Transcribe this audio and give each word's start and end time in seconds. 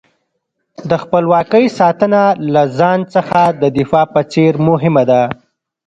د 0.89 0.91
خپلواکۍ 1.03 1.65
ساتنه 1.79 2.21
له 2.53 2.63
ځان 2.79 2.99
څخه 3.13 3.39
د 3.61 3.63
دفاع 3.77 4.05
په 4.13 4.21
څېر 4.31 4.53
مهمه 4.67 5.03
ده. 5.09 5.21